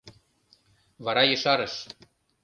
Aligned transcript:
Вара 1.03 1.23
ешарыш: 1.35 1.75